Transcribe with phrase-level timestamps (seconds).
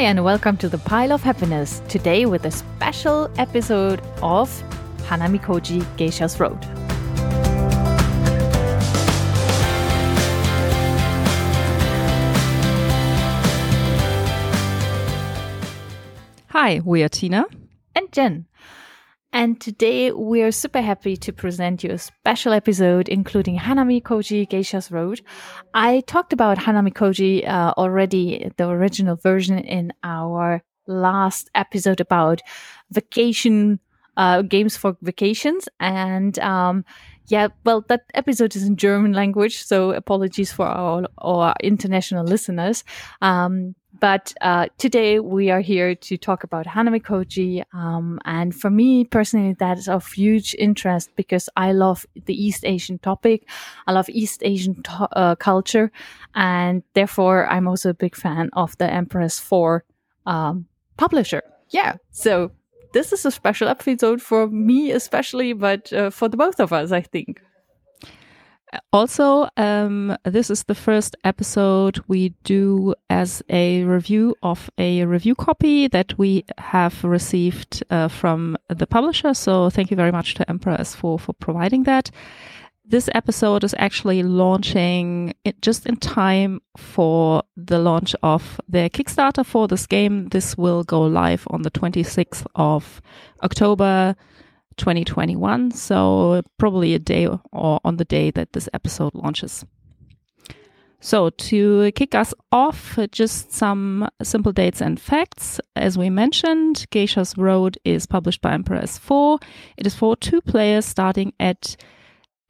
[0.00, 1.82] Hi, and welcome to the Pile of Happiness.
[1.86, 4.48] Today, with a special episode of
[5.02, 6.56] Hanamikoji Geisha's Road.
[16.48, 17.44] Hi, we are Tina
[17.94, 18.46] and Jen.
[19.32, 24.90] And today we are super happy to present you a special episode including Hanamikoji Geisha's
[24.90, 25.20] Road.
[25.72, 32.40] I talked about Hanamikoji uh, already, the original version, in our last episode about
[32.90, 33.78] vacation
[34.16, 35.68] uh, games for vacations.
[35.78, 36.84] And um,
[37.28, 42.82] yeah, well, that episode is in German language, so apologies for our, our international listeners.
[43.22, 47.64] Um, but uh, today we are here to talk about Hanamikoji.
[47.74, 52.64] Um, and for me personally, that is of huge interest because I love the East
[52.64, 53.48] Asian topic.
[53.86, 55.90] I love East Asian to- uh, culture.
[56.34, 59.80] And therefore, I'm also a big fan of the EmperorS4
[60.26, 61.42] um, publisher.
[61.70, 61.96] Yeah.
[62.10, 62.52] So
[62.92, 66.92] this is a special episode for me, especially, but uh, for the both of us,
[66.92, 67.42] I think.
[68.92, 75.34] Also, um, this is the first episode we do as a review of a review
[75.34, 79.34] copy that we have received uh, from the publisher.
[79.34, 82.10] So, thank you very much to Empress for for providing that.
[82.90, 89.68] This episode is actually launching just in time for the launch of their Kickstarter for
[89.68, 90.26] this game.
[90.30, 93.00] This will go live on the 26th of
[93.44, 94.16] October
[94.80, 95.70] 2021.
[95.70, 99.64] So probably a day or on the day that this episode launches.
[101.00, 105.60] So to kick us off, just some simple dates and facts.
[105.76, 109.42] As we mentioned, Geisha's Road is published by EmperorS4.
[109.78, 111.76] It is for two players starting at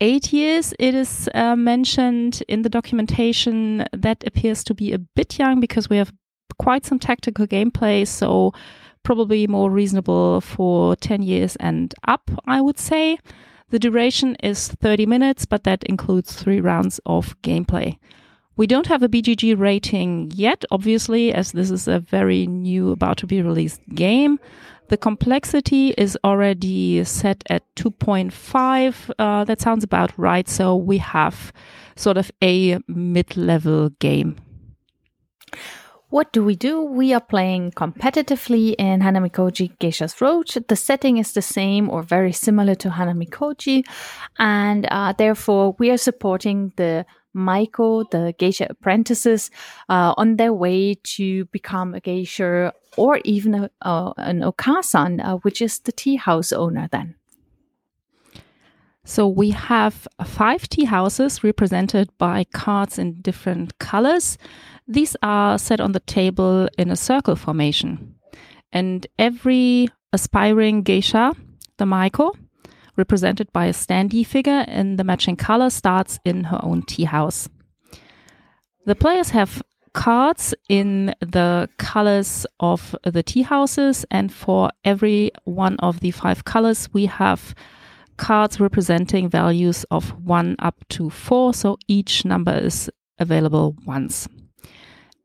[0.00, 0.75] eight years.
[0.81, 5.88] It is uh, mentioned in the documentation that appears to be a bit young because
[5.88, 6.12] we have
[6.59, 8.06] quite some tactical gameplay.
[8.06, 8.53] So
[9.03, 13.19] probably more reasonable for 10 years and up, I would say.
[13.71, 17.99] The duration is 30 minutes, but that includes three rounds of gameplay.
[18.56, 23.16] We don't have a BGG rating yet, obviously, as this is a very new, about
[23.19, 24.38] to be released game.
[24.88, 29.11] The complexity is already set at 2.5.
[29.19, 30.49] Uh, that sounds about right.
[30.49, 31.53] So we have
[31.94, 34.37] sort of a mid level game.
[36.10, 36.82] What do we do?
[36.82, 40.48] We are playing competitively in Hanamikoji Geisha's Road.
[40.66, 43.84] The setting is the same or very similar to Hanamikoji,
[44.37, 49.53] and uh, therefore we are supporting the Maiko, the geisha apprentices,
[49.88, 55.37] uh, on their way to become a geisha or even a, uh, an okasan, uh,
[55.37, 57.15] which is the tea house owner then.
[59.04, 64.37] So we have five tea houses represented by cards in different colors.
[64.91, 68.17] These are set on the table in a circle formation.
[68.73, 71.33] And every aspiring geisha,
[71.77, 72.34] the Maiko,
[72.97, 77.49] represented by a standee figure in the matching color, starts in her own tea house.
[78.84, 79.62] The players have
[79.93, 86.45] cards in the colors of the tea houses, and for every one of the five
[86.45, 87.55] colors, we have
[88.17, 91.55] cards representing values of one up to four.
[91.55, 92.91] So each number is
[93.21, 94.29] available once.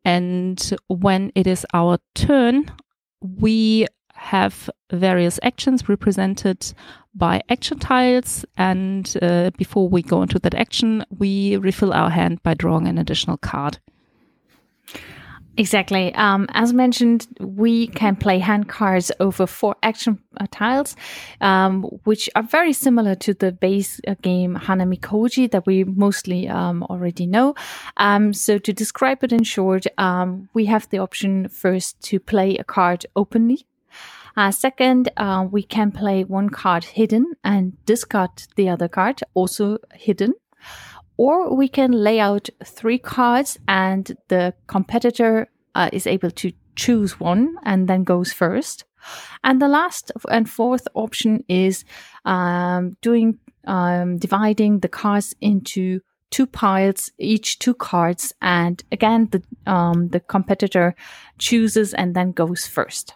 [0.06, 2.72] And when it is our turn,
[3.20, 6.74] we have various actions represented
[7.14, 8.46] by action tiles.
[8.56, 12.98] And uh, before we go into that action, we refill our hand by drawing an
[12.98, 13.80] additional card.
[15.58, 16.14] Exactly.
[16.16, 20.98] Um, as mentioned, we can play hand cards over four action uh, tiles,
[21.40, 26.84] um, which are very similar to the base uh, game Hanamikoji that we mostly um,
[26.84, 27.56] already know.
[27.96, 32.58] Um, so to describe it in short, um, we have the option first to play
[32.58, 33.66] a card openly.
[34.36, 39.78] Uh, second, uh, we can play one card hidden and discard the other card, also
[39.94, 40.34] hidden
[41.18, 47.20] or we can lay out three cards and the competitor uh, is able to choose
[47.20, 48.86] one and then goes first.
[49.44, 51.86] And the last and fourth option is
[52.26, 56.02] um, doing um, dividing the cards into
[56.32, 60.96] two piles, each two cards, and again the um, the competitor
[61.38, 63.14] chooses and then goes first.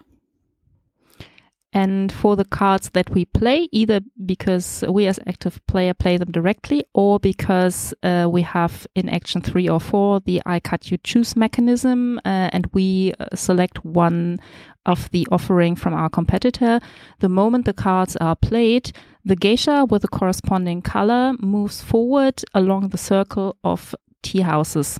[1.71, 6.31] And for the cards that we play, either because we as active player play them
[6.31, 10.98] directly or because uh, we have in action three or four the I cut you
[11.04, 14.39] choose mechanism uh, and we uh, select one
[14.88, 16.80] of the offering from our competitor,
[17.19, 18.92] the moment the cards are played,
[19.24, 23.94] the geisha with the corresponding color moves forward along the circle of
[24.24, 25.00] tea houses.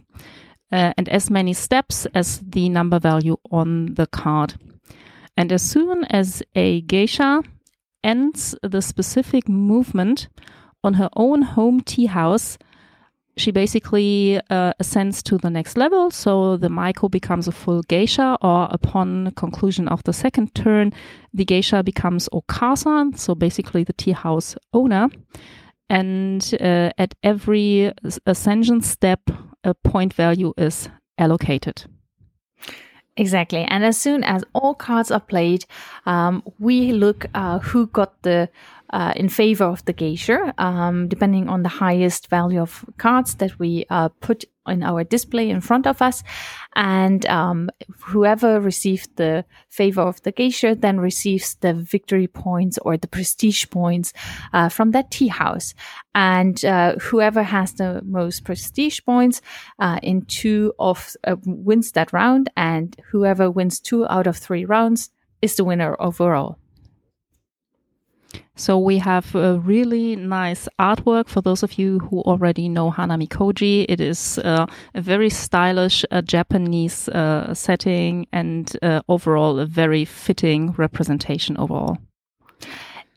[0.72, 4.54] uh, and as many steps as the number value on the card.
[5.40, 7.44] And as soon as a geisha
[8.04, 10.28] ends the specific movement
[10.84, 12.58] on her own home tea house,
[13.38, 16.12] she basically uh, ascends to the next level.
[16.12, 20.92] So the Maiko becomes a full geisha, or upon conclusion of the second turn,
[21.34, 25.08] the geisha becomes Okasan, so basically the tea house owner.
[25.90, 27.94] And uh, at every
[28.26, 29.22] ascension step,
[29.64, 31.86] a point value is allocated.
[33.20, 33.66] Exactly.
[33.66, 35.66] And as soon as all cards are played,
[36.06, 38.50] um, we look uh, who got the
[38.92, 43.60] uh, in favor of the geisha, um, depending on the highest value of cards that
[43.60, 46.24] we uh, put in our display in front of us.
[46.76, 47.70] And um,
[48.00, 53.70] whoever received the favor of the geisha then receives the victory points or the prestige
[53.70, 54.14] points
[54.54, 55.74] uh, from that tea house.
[56.16, 59.42] And uh, whoever has the most prestige points
[59.80, 64.66] uh, in two of uh, wins that round, and whoever wins two out of three
[64.66, 65.10] rounds
[65.42, 66.58] is the winner overall.
[68.60, 73.26] So we have a really nice artwork for those of you who already know Hanami
[73.26, 73.86] Koji.
[73.88, 80.04] It is uh, a very stylish uh, Japanese uh, setting and uh, overall a very
[80.04, 82.00] fitting representation overall.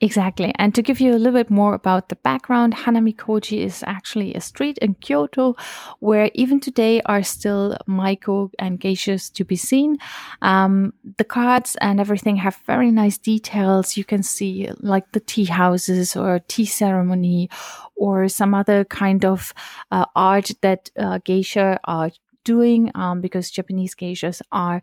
[0.05, 0.53] Exactly.
[0.57, 4.35] And to give you a little bit more about the background, Hanami Koji is actually
[4.35, 5.55] a street in Kyoto
[6.01, 9.99] where even today are still Maiko and geishas to be seen.
[10.43, 13.97] Um, the cards and everything have very nice details.
[13.97, 17.49] You can see like the tea houses or tea ceremony
[17.95, 19.55] or some other kind of
[19.93, 22.11] uh, art that uh, geisha are
[22.45, 24.83] doing um, because Japanese geishas are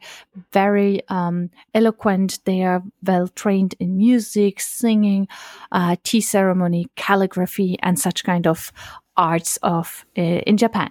[0.51, 2.39] very um, eloquent.
[2.45, 5.27] They are well trained in music, singing,
[5.71, 8.71] uh, tea ceremony, calligraphy, and such kind of
[9.17, 10.89] arts of uh, in Japan.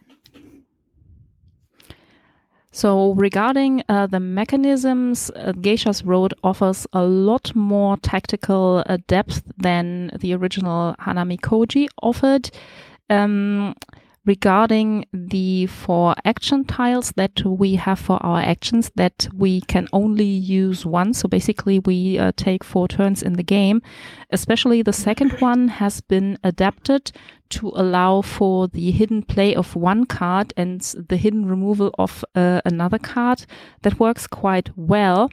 [2.71, 9.43] So, regarding uh, the mechanisms, uh, Geisha's Road offers a lot more tactical uh, depth
[9.57, 12.51] than the original Hanami Koji offered.
[13.11, 13.75] Um,
[14.29, 20.27] regarding the four action tiles that we have for our actions that we can only
[20.27, 21.21] use once.
[21.21, 23.81] So basically, we uh, take four turns in the game.
[24.31, 27.11] Especially the second one has been adapted
[27.49, 32.61] to allow for the hidden play of one card and the hidden removal of uh,
[32.67, 33.47] another card.
[33.81, 35.31] That works quite well.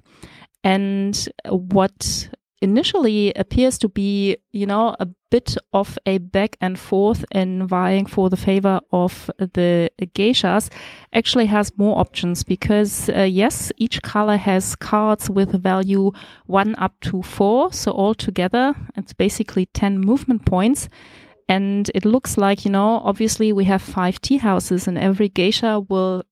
[0.64, 1.14] And
[1.50, 2.30] what
[2.66, 8.08] initially appears to be, you know, a bit of a back and forth in vying
[8.08, 10.72] for the favor of the geishas,
[11.14, 16.12] actually has more options because, uh, yes, each color has cards with value
[16.48, 17.72] one up to four.
[17.72, 20.90] So altogether, it's basically 10 movement points.
[21.48, 25.80] And it looks like, you know, obviously we have five tea houses and every geisha
[25.88, 26.24] will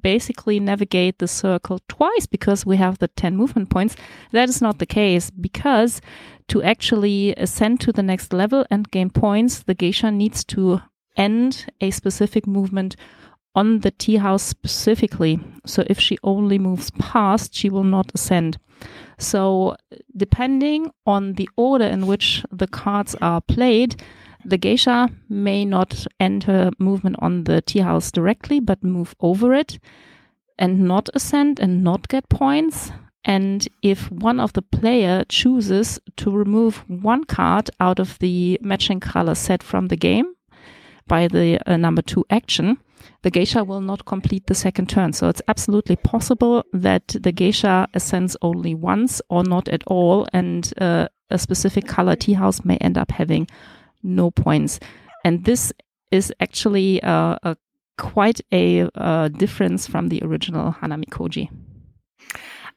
[0.00, 3.96] basically navigate the circle twice because we have the 10 movement points.
[4.32, 6.00] That is not the case because
[6.48, 10.80] to actually ascend to the next level and gain points, the geisha needs to
[11.16, 12.96] end a specific movement
[13.54, 15.38] on the tea house specifically.
[15.66, 18.58] So if she only moves past, she will not ascend.
[19.18, 19.76] So
[20.16, 24.02] depending on the order in which the cards are played,
[24.44, 29.78] the geisha may not enter movement on the tea house directly, but move over it
[30.58, 32.92] and not ascend and not get points.
[33.24, 39.00] And if one of the player chooses to remove one card out of the matching
[39.00, 40.34] color set from the game
[41.06, 42.78] by the uh, number two action,
[43.22, 45.12] the geisha will not complete the second turn.
[45.12, 50.72] So it's absolutely possible that the geisha ascends only once or not at all, and
[50.80, 53.48] uh, a specific color tea house may end up having
[54.02, 54.80] no points.
[55.24, 55.72] And this
[56.10, 57.56] is actually uh, a,
[57.98, 61.48] quite a uh, difference from the original Hanami Koji.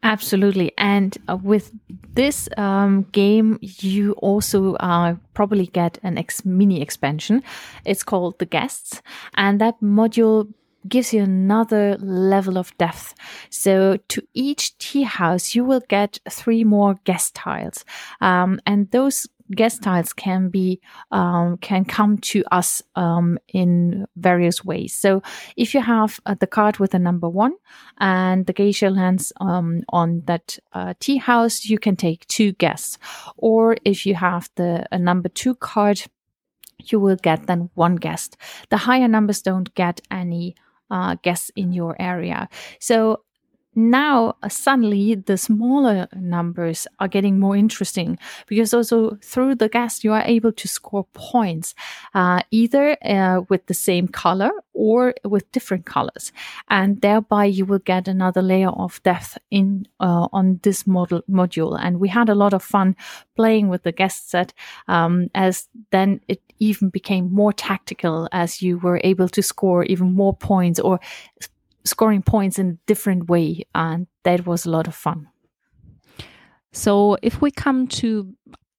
[0.03, 0.71] Absolutely.
[0.77, 1.71] And uh, with
[2.13, 7.43] this um, game, you also uh, probably get an ex- mini expansion.
[7.85, 9.01] It's called The Guests.
[9.35, 10.53] And that module
[10.87, 13.15] gives you another level of depth.
[13.49, 17.83] So to each tea house, you will get three more guest tiles.
[18.21, 20.79] Um, and those guest tiles can be
[21.11, 24.93] um, can come to us um, in various ways.
[24.93, 25.21] So
[25.55, 27.53] if you have uh, the card with a number one
[27.99, 32.97] and the geisha lands um, on that uh, tea house, you can take two guests.
[33.37, 36.01] Or if you have the a number two card,
[36.83, 38.37] you will get then one guest.
[38.69, 40.55] The higher numbers don't get any
[40.89, 42.47] uh, guests in your area.
[42.79, 43.21] So
[43.75, 48.17] now uh, suddenly the smaller numbers are getting more interesting
[48.47, 51.75] because also through the guest you are able to score points
[52.13, 56.31] uh, either uh, with the same color or with different colors.
[56.69, 61.79] And thereby you will get another layer of depth in uh, on this model module.
[61.81, 62.95] And we had a lot of fun
[63.35, 64.53] playing with the guest set
[64.87, 70.13] um, as then it even became more tactical as you were able to score even
[70.13, 70.99] more points or
[71.85, 73.63] scoring points in a different way.
[73.73, 75.29] And that was a lot of fun.
[76.73, 78.33] So if we come to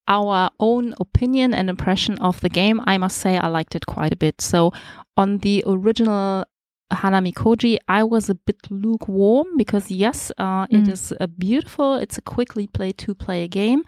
[0.09, 4.13] our own opinion and impression of the game, I must say I liked it quite
[4.13, 4.41] a bit.
[4.41, 4.73] So
[5.17, 6.45] on the original
[6.93, 10.83] Hanami Koji, I was a bit lukewarm because yes, uh, mm.
[10.83, 13.83] it is a beautiful, it's a quickly play two player game,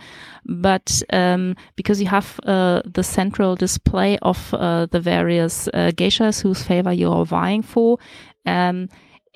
[0.46, 6.42] but um, because you have uh, the central display of uh, the various uh, geishas
[6.42, 7.98] whose favor you are vying for,
[8.46, 8.88] um,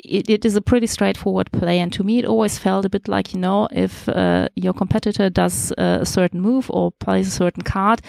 [0.05, 1.79] it, it is a pretty straightforward play.
[1.79, 5.31] And to me, it always felt a bit like, you know, if uh, your competitor
[5.31, 8.03] does uh, a certain move or plays a certain card,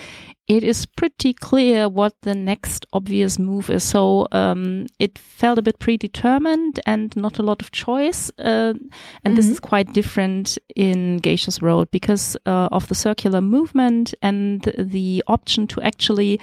[0.48, 3.84] it is pretty clear what the next obvious move is.
[3.84, 8.30] So um, it felt a bit predetermined and not a lot of choice.
[8.38, 8.80] Uh, and
[9.24, 9.36] mm-hmm.
[9.36, 15.24] this is quite different in Geisha's Road because uh, of the circular movement and the
[15.28, 16.40] option to actually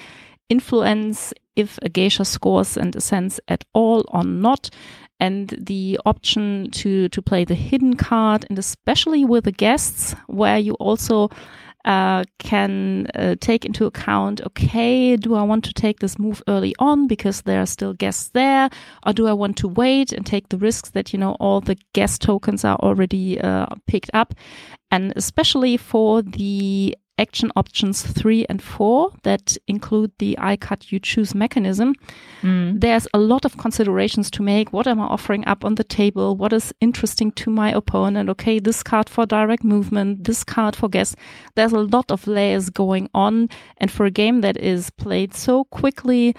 [0.48, 4.70] influence if a geisha scores and ascends at all or not
[5.20, 10.58] and the option to to play the hidden card and especially with the guests where
[10.58, 11.30] you also
[11.86, 16.74] uh, can uh, take into account okay do i want to take this move early
[16.78, 18.68] on because there are still guests there
[19.06, 21.76] or do i want to wait and take the risks that you know all the
[21.94, 24.34] guest tokens are already uh, picked up?
[24.90, 30.98] And especially for the action options three and four that include the I cut you
[30.98, 31.94] choose mechanism,
[32.42, 32.80] mm.
[32.80, 34.72] there's a lot of considerations to make.
[34.72, 36.36] What am I offering up on the table?
[36.36, 38.30] What is interesting to my opponent?
[38.30, 41.14] Okay, this card for direct movement, this card for guess.
[41.54, 43.48] There's a lot of layers going on.
[43.76, 46.34] And for a game that is played so quickly,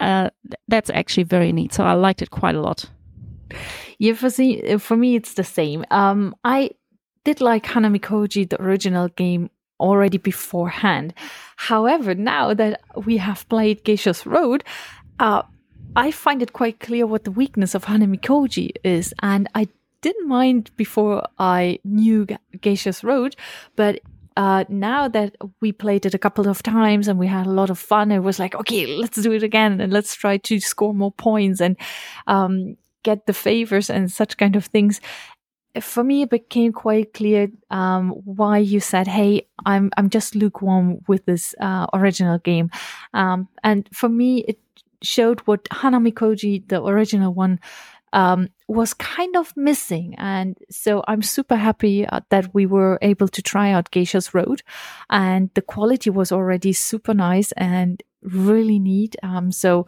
[0.00, 0.30] uh,
[0.68, 1.72] that's actually very neat.
[1.72, 2.90] So I liked it quite a lot.
[3.98, 5.84] Yeah, for me, for me, it's the same.
[5.90, 6.70] Um, I
[7.24, 9.50] did like Hanami Koji, the original game,
[9.82, 11.12] already beforehand.
[11.56, 14.64] However, now that we have played Geisha's Road,
[15.18, 15.42] uh,
[15.94, 19.68] I find it quite clear what the weakness of Hanami Koji is, and I
[20.00, 22.26] didn't mind before I knew
[22.60, 23.36] Geisha's Road,
[23.76, 24.00] but
[24.36, 27.70] uh, now that we played it a couple of times and we had a lot
[27.70, 30.94] of fun, it was like, okay, let's do it again and let's try to score
[30.94, 31.76] more points and
[32.26, 35.00] um, get the favors and such kind of things
[35.80, 40.98] for me, it became quite clear um, why you said, "Hey, I'm I'm just lukewarm
[41.08, 42.70] with this uh, original game,"
[43.14, 44.58] um, and for me, it
[45.02, 47.58] showed what Hanami Koji, the original one,
[48.12, 50.14] um, was kind of missing.
[50.18, 54.62] And so I'm super happy uh, that we were able to try out Geisha's Road,
[55.10, 59.16] and the quality was already super nice and really neat.
[59.22, 59.86] Um, so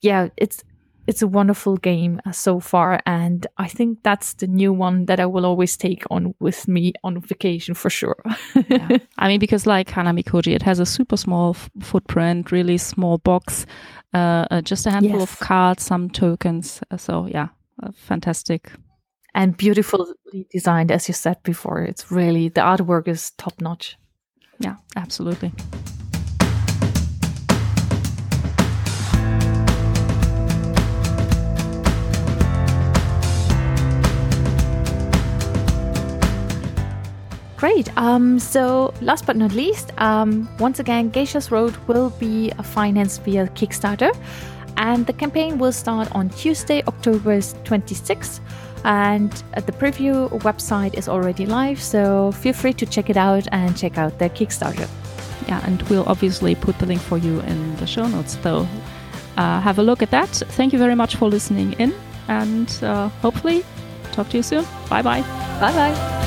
[0.00, 0.62] yeah, it's
[1.08, 5.18] it's a wonderful game uh, so far, and I think that's the new one that
[5.18, 8.22] I will always take on with me on vacation for sure.
[8.68, 8.98] yeah.
[9.18, 13.16] I mean, because like Hanami Koji, it has a super small f- footprint, really small
[13.16, 13.64] box,
[14.12, 15.32] uh, uh, just a handful yes.
[15.32, 16.82] of cards, some tokens.
[16.90, 17.48] Uh, so yeah,
[17.82, 18.70] uh, fantastic.
[19.34, 20.12] And beautifully
[20.50, 21.80] designed, as you said before.
[21.80, 23.96] It's really the artwork is top notch.
[24.58, 25.52] Yeah, absolutely.
[37.58, 37.90] Great.
[37.98, 43.48] Um, so, last but not least, um, once again, Geisha's Road will be financed via
[43.48, 44.16] Kickstarter,
[44.76, 48.38] and the campaign will start on Tuesday, October 26th.
[48.84, 49.32] And
[49.66, 53.98] the preview website is already live, so feel free to check it out and check
[53.98, 54.88] out the Kickstarter.
[55.48, 58.68] Yeah, and we'll obviously put the link for you in the show notes, though.
[59.36, 60.28] Uh, have a look at that.
[60.28, 61.92] Thank you very much for listening in,
[62.28, 63.64] and uh, hopefully,
[64.12, 64.64] talk to you soon.
[64.88, 65.22] Bye bye.
[65.60, 66.17] Bye bye.